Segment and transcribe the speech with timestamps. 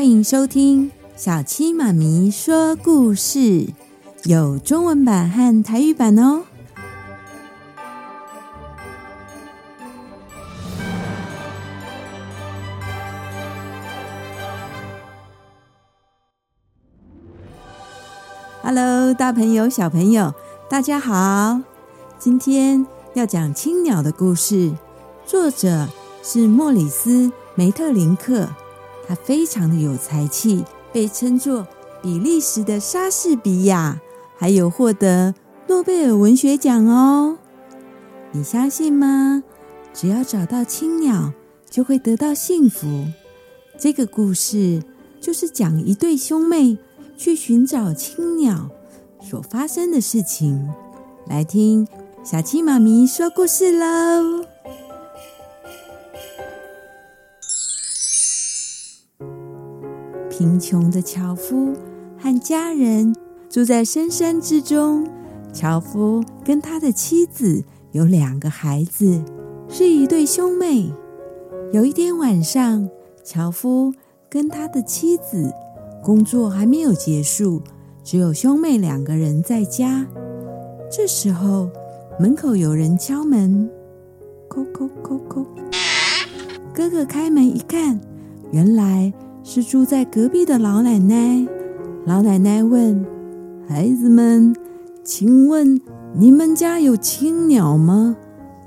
[0.00, 3.66] 欢迎收听小七妈咪说故事，
[4.24, 6.42] 有中文版和台语版哦。
[18.62, 20.32] Hello，大朋友、小朋友，
[20.70, 21.60] 大家好！
[22.18, 24.72] 今天要讲青鸟的故事，
[25.26, 25.86] 作者
[26.22, 28.48] 是莫里斯·梅特林克。
[29.10, 31.66] 他非常的有才气，被称作
[32.00, 34.00] 比利时的莎士比亚，
[34.38, 35.34] 还有获得
[35.66, 37.36] 诺贝尔文学奖哦。
[38.30, 39.42] 你相信吗？
[39.92, 41.32] 只要找到青鸟，
[41.68, 43.04] 就会得到幸福。
[43.76, 44.80] 这个故事
[45.20, 46.78] 就是讲一对兄妹
[47.16, 48.70] 去寻找青鸟
[49.20, 50.72] 所发生的事情。
[51.26, 51.84] 来听
[52.22, 54.49] 小七妈咪说故事喽。
[60.40, 61.74] 贫穷的樵夫
[62.18, 63.14] 和家人
[63.50, 65.06] 住在深山之中。
[65.52, 69.22] 樵夫跟他的妻子有两个孩子，
[69.68, 70.90] 是一对兄妹。
[71.74, 72.88] 有一天晚上，
[73.22, 73.92] 樵夫
[74.30, 75.52] 跟他的妻子
[76.02, 77.60] 工作还没有结束，
[78.02, 80.06] 只有兄妹两个人在家。
[80.90, 81.68] 这时候，
[82.18, 83.68] 门口有人敲门，
[84.48, 85.44] 叩叩叩叩。
[86.72, 88.00] 哥哥开门一看，
[88.52, 89.12] 原来。
[89.42, 91.46] 是住在隔壁的老奶奶。
[92.04, 93.04] 老奶奶问
[93.68, 94.54] 孩子们
[95.04, 95.80] ：“请问
[96.14, 98.16] 你们家有青鸟吗？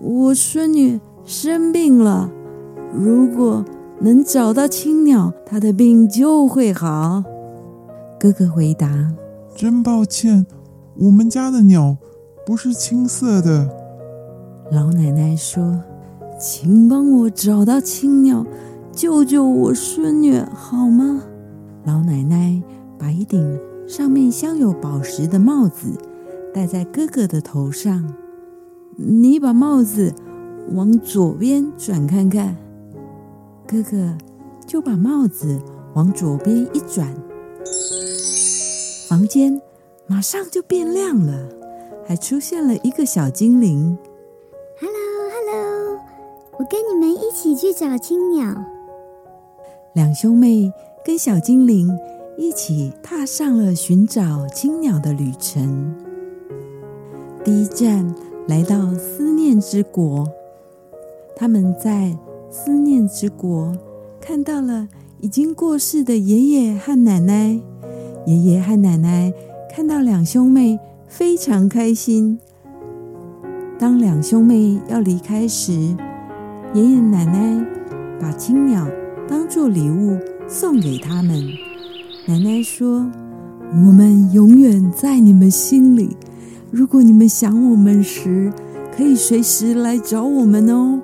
[0.00, 2.30] 我孙女生病了，
[2.92, 3.64] 如果
[4.00, 7.22] 能找到青鸟，她的病就会好。”
[8.20, 9.12] 哥哥回答
[9.56, 10.46] ：“真抱歉，
[10.98, 11.96] 我们家的鸟
[12.44, 13.68] 不是青色的。”
[14.72, 15.80] 老奶奶说
[16.38, 18.44] ：“请帮我找到青鸟。”
[18.96, 21.22] 救救我孙女好吗？
[21.84, 22.62] 老奶奶
[22.98, 25.88] 把一顶上面镶有宝石的帽子
[26.54, 28.10] 戴在哥哥的头上。
[28.96, 30.14] 你把帽子
[30.72, 32.56] 往左边转看看。
[33.68, 34.16] 哥哥
[34.66, 35.60] 就把帽子
[35.94, 37.14] 往左边一转，
[39.10, 39.60] 房间
[40.06, 41.50] 马上就变亮了，
[42.06, 43.98] 还出现了一个小精灵。
[44.80, 45.98] Hello，Hello，
[46.58, 48.54] 我跟你们一起去找青鸟。
[49.96, 50.70] 两兄妹
[51.02, 51.88] 跟小精灵
[52.36, 55.94] 一起踏上了寻找青鸟的旅程。
[57.42, 58.14] 第一站
[58.46, 60.28] 来到思念之国，
[61.34, 62.14] 他们在
[62.50, 63.74] 思念之国
[64.20, 64.86] 看到了
[65.22, 67.58] 已经过世的爷爷和奶奶。
[68.26, 69.32] 爷爷和奶奶
[69.74, 70.78] 看到两兄妹
[71.08, 72.38] 非常开心。
[73.78, 75.72] 当两兄妹要离开时，
[76.74, 77.66] 爷爷奶奶
[78.20, 78.86] 把青鸟。
[79.28, 81.42] 当做礼物送给他们。
[82.26, 83.10] 奶奶说
[83.70, 86.16] ：“我们永远在你们心里。
[86.70, 88.52] 如果你们想我们时，
[88.96, 91.00] 可以随时来找我们哦。”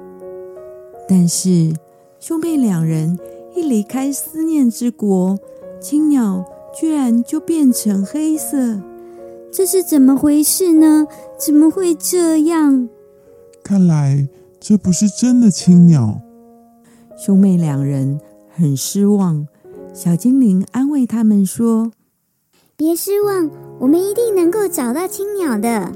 [1.08, 1.72] 但是
[2.18, 3.18] 兄妹两人
[3.54, 5.38] 一离开思念之国，
[5.80, 6.44] 青鸟
[6.74, 8.80] 居然就变成黑色。
[9.52, 11.06] 这是怎么回事呢？
[11.38, 12.88] 怎么会这样？
[13.62, 14.26] 看来
[14.58, 16.20] 这不是真的青鸟。
[17.24, 18.18] 兄妹两人
[18.50, 19.46] 很失望，
[19.94, 21.92] 小精灵安慰他们说
[22.76, 25.92] ：“别失望，我们一定能够找到青鸟的。”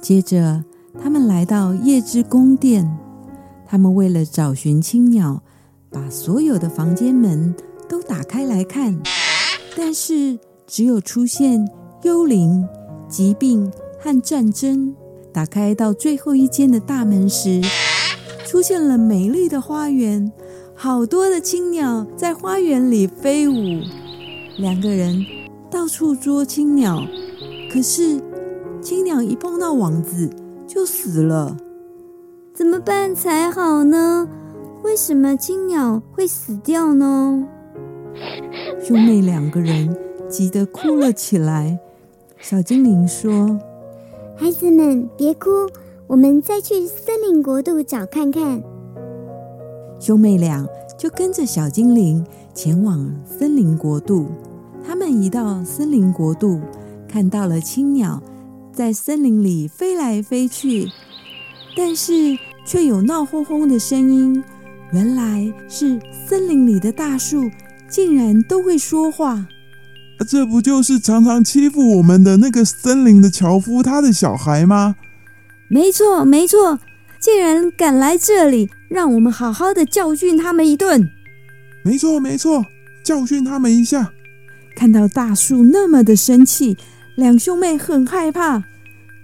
[0.00, 0.64] 接着，
[1.02, 2.88] 他们来到夜之宫殿。
[3.66, 5.42] 他们为了找寻青鸟，
[5.90, 7.52] 把所有的房间门
[7.88, 8.96] 都打开来看，
[9.76, 10.38] 但是
[10.68, 11.68] 只有出现
[12.04, 12.64] 幽灵、
[13.08, 13.68] 疾病
[13.98, 14.94] 和战争。
[15.32, 17.60] 打开到最后一间的大门时，
[18.46, 20.30] 出现了美丽的花园，
[20.72, 23.82] 好多的青鸟在花园里飞舞。
[24.56, 25.20] 两个人
[25.68, 27.02] 到处捉青鸟，
[27.68, 28.20] 可是
[28.80, 30.30] 青鸟一碰到网子
[30.64, 31.56] 就死了。
[32.54, 34.28] 怎么办才好呢？
[34.84, 37.44] 为什么青鸟会死掉呢？
[38.80, 39.94] 兄妹两个人
[40.28, 41.76] 急得哭了起来。
[42.38, 43.58] 小精灵说
[44.38, 45.50] ：“孩子们，别哭。”
[46.08, 48.62] 我们再去森林国度找看看。
[49.98, 50.64] 兄妹俩
[50.96, 52.24] 就跟着小精灵
[52.54, 54.28] 前往森林国度。
[54.86, 56.60] 他们一到森林国度，
[57.08, 58.22] 看到了青鸟
[58.72, 60.86] 在森林里飞来飞去，
[61.76, 62.12] 但是
[62.64, 64.44] 却有闹哄哄的声音。
[64.92, 65.98] 原来是
[66.28, 67.50] 森林里的大树
[67.90, 69.48] 竟然都会说话。
[70.28, 74.94] 这不就是常常欺负我们的那个森林的樵夫他的小孩吗？
[75.68, 76.78] 没错，没错，
[77.18, 81.10] 竟然敢来这里，让我们好好的教训他们一顿。
[81.84, 82.64] 没错，没错，
[83.04, 84.12] 教训他们一下。
[84.76, 86.76] 看到大树那么的生气，
[87.16, 88.64] 两兄妹很害怕。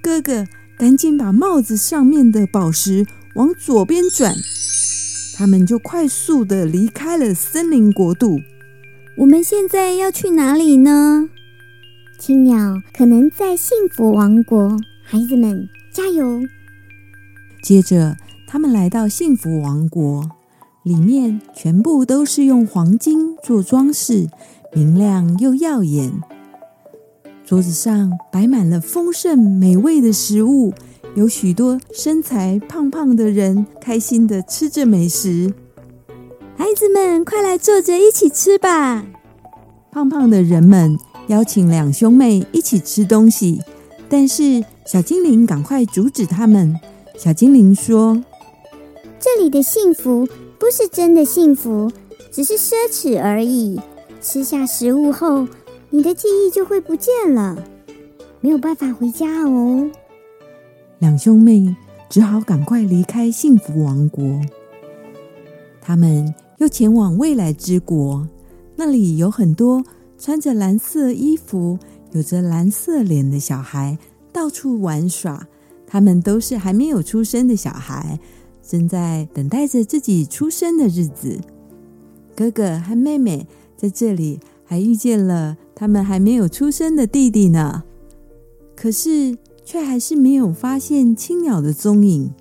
[0.03, 0.47] 哥哥
[0.77, 4.35] 赶紧把帽子上面的宝石往左边转，
[5.37, 8.41] 他们就快速的离开了森林国度。
[9.19, 11.29] 我们现在要去哪里呢？
[12.19, 16.41] 青鸟可能在幸福王国，孩子们加油！
[17.63, 18.17] 接着，
[18.47, 20.31] 他们来到幸福王国，
[20.83, 24.29] 里面全部都是用黄金做装饰。
[24.75, 26.11] 明亮又耀眼，
[27.45, 30.73] 桌子上摆满了丰盛美味的食物，
[31.15, 35.53] 有许多身材胖胖的人开心地吃着美食。
[36.57, 39.05] 孩子们，快来坐着一起吃吧！
[39.91, 43.61] 胖胖的人们邀请两兄妹一起吃东西，
[44.09, 46.79] 但是小精灵赶快阻止他们。
[47.17, 48.25] 小精灵说
[49.21, 50.27] ：“这里的幸福
[50.59, 51.91] 不是真的幸福，
[52.31, 53.81] 只是奢侈而已。”
[54.21, 55.47] 吃下食物后，
[55.91, 57.65] 你的记忆就会不见了，
[58.41, 59.91] 没有办法回家哦。
[61.01, 61.75] 两兄妹
[62.09, 64.41] 只好赶快离开幸福王国。
[65.81, 68.27] 他们又前往未来之国，
[68.77, 69.83] 那里有很多
[70.17, 71.77] 穿着蓝色衣服、
[72.13, 73.99] 有着蓝色脸的小孩
[74.33, 75.47] 到处玩耍。
[75.87, 78.19] 他们都是还没有出生的小孩，
[78.63, 81.39] 正在等待着自己出生的日子。
[82.35, 83.47] 哥哥和妹妹。
[83.75, 87.83] 在这里还遇见了他们还没有出生的弟弟呢，
[88.77, 92.33] 可是却还是没有发现青鸟的踪影。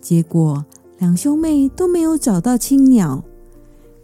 [0.00, 0.64] 结果
[0.98, 3.22] 两兄妹都没有找到青鸟，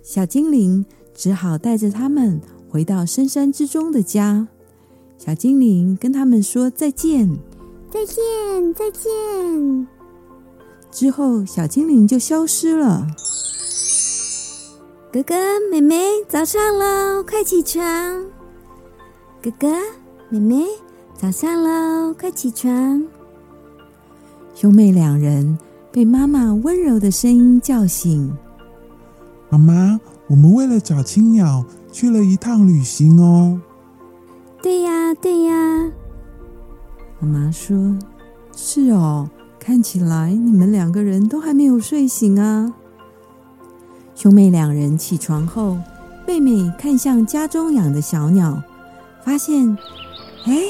[0.03, 0.85] 小精灵
[1.15, 2.39] 只好带着他们
[2.69, 4.47] 回到深山之中的家。
[5.25, 7.29] 小精灵跟他们说再见，
[7.89, 9.87] 再见，再见。
[10.91, 13.07] 之后，小精灵就消失了。
[15.13, 15.37] 哥哥、
[15.71, 17.85] 妹妹，早上喽，快起床！
[19.41, 19.69] 哥哥、
[20.29, 20.67] 妹妹，
[21.17, 23.07] 早上喽，快起床！
[24.57, 25.57] 兄妹两人
[25.93, 28.37] 被妈妈温柔的声音叫醒。
[29.51, 33.61] 妈妈，我们为了找青鸟去了一趟旅行哦。
[34.63, 35.91] 对呀，对呀。
[37.19, 37.99] 妈妈说
[38.57, 39.29] ：“是哦，
[39.59, 42.73] 看起来你们两个人都还没有睡醒啊。”
[44.15, 45.79] 兄妹两人起床后，
[46.27, 48.63] 妹妹看向家中养的小鸟，
[49.25, 49.77] 发现，
[50.47, 50.63] 哎，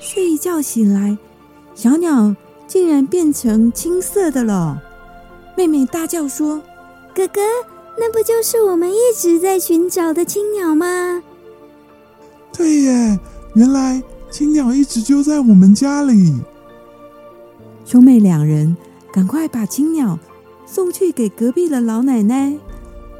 [0.00, 1.18] 睡一觉醒来，
[1.74, 2.34] 小鸟
[2.66, 4.82] 竟然变成青色的了。
[5.54, 6.62] 妹妹大叫说
[7.14, 7.40] ：“哥哥，
[7.98, 11.22] 那不就是我们一直在寻找的青鸟吗？”
[12.52, 13.18] 对耶，
[13.54, 16.40] 原来青鸟一直就在我们家里。
[17.84, 18.76] 兄妹两人
[19.12, 20.18] 赶快把青鸟。
[20.64, 22.56] 送去给隔壁的老奶奶。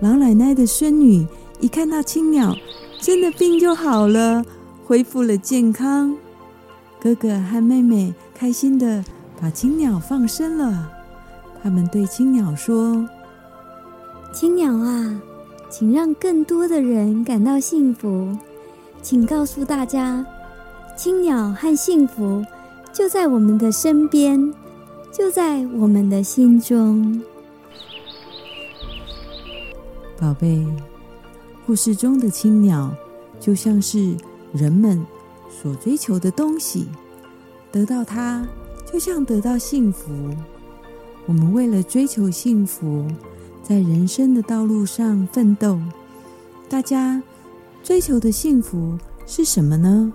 [0.01, 1.27] 老奶奶的孙女
[1.61, 2.57] 一看到青鸟，
[2.99, 4.43] 真的病就好了，
[4.87, 6.17] 恢复了健康。
[6.99, 9.05] 哥哥和妹妹开心的
[9.39, 10.89] 把青鸟放生了。
[11.63, 13.07] 他们对青鸟说
[14.33, 15.21] ：“青鸟啊，
[15.69, 18.35] 请让更多的人感到幸福。
[19.03, 20.25] 请告诉大家，
[20.97, 22.45] 青鸟和幸福
[22.93, 24.55] 就在我们的身边，
[25.13, 27.21] 就在我们的心中。”
[30.19, 30.65] 宝贝，
[31.67, 32.95] 故事中的青鸟
[33.41, 34.15] 就像是
[34.53, 35.05] 人们
[35.51, 36.87] 所追求的东西，
[37.73, 38.47] 得到它
[38.91, 40.13] 就像得到幸福。
[41.27, 43.05] 我们为了追求幸福，
[43.65, 45.77] 在人生的道路上奋斗。
[46.69, 47.21] 大家
[47.83, 48.97] 追求的幸福
[49.27, 50.13] 是什么呢？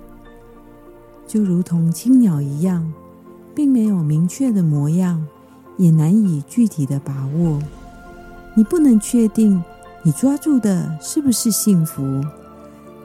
[1.27, 2.93] 就如同青鸟一样，
[3.53, 5.27] 并没有明确的模样，
[5.75, 7.62] 也难以具体的把握。
[8.55, 9.62] 你不能确定。
[10.03, 12.24] 你抓住的是不是幸福？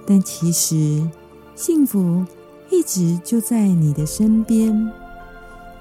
[0.06, 1.04] 但其实，
[1.56, 2.24] 幸福
[2.70, 4.92] 一直就在你的身边。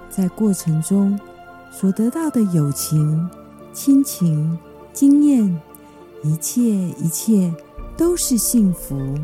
[0.10, 1.20] 在过程中
[1.72, 3.30] 所得到的友情、
[3.72, 4.58] 亲情、
[4.92, 5.62] 经验，
[6.24, 7.54] 一切一切
[8.02, 9.16] 都是幸福。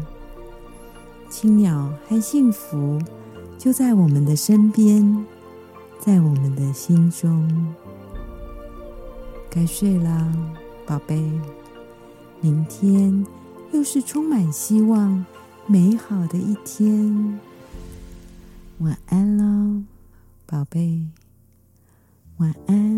[1.31, 3.01] 青鸟和幸福
[3.57, 5.25] 就在我们的身边，
[5.99, 7.73] 在我们的心中。
[9.49, 10.31] 该睡了，
[10.85, 11.27] 宝贝。
[12.39, 13.25] 明天
[13.71, 15.25] 又是充满希望、
[15.65, 17.39] 美好的一天。
[18.77, 19.81] 晚安喽，
[20.45, 21.01] 宝贝。
[22.37, 22.96] 晚安。